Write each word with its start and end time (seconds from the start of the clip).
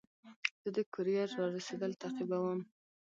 زه 0.61 0.69
د 0.75 0.77
کوریر 0.93 1.29
رارسېدل 1.39 1.91
تعقیبوم. 2.01 2.59